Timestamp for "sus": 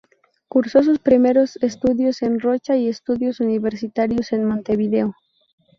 0.81-0.97